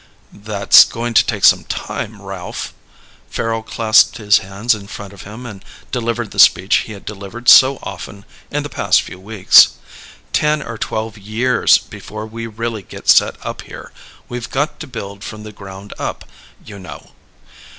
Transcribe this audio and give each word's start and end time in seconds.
"That's 0.33 0.83
going 0.83 1.13
to 1.13 1.23
take 1.23 1.43
time, 1.69 2.23
Ralph." 2.23 2.73
Farrel 3.29 3.61
clasped 3.61 4.17
his 4.17 4.39
hands 4.39 4.73
in 4.73 4.87
front 4.87 5.13
of 5.13 5.21
him 5.25 5.45
and 5.45 5.63
delivered 5.91 6.31
the 6.31 6.39
speech 6.39 6.77
he 6.77 6.93
had 6.93 7.05
delivered 7.05 7.47
so 7.47 7.77
often 7.83 8.25
in 8.49 8.63
the 8.63 8.67
past 8.69 9.03
few 9.03 9.19
weeks. 9.19 9.73
"Ten 10.33 10.63
or 10.63 10.79
twelve 10.79 11.19
years 11.19 11.77
before 11.77 12.25
we 12.25 12.47
really 12.47 12.81
get 12.81 13.07
set 13.09 13.35
up 13.45 13.61
here. 13.61 13.91
We've 14.27 14.49
got 14.49 14.79
to 14.79 14.87
build 14.87 15.23
from 15.23 15.43
the 15.43 15.51
ground 15.51 15.93
up, 15.99 16.25
you 16.65 16.79
know. 16.79 17.11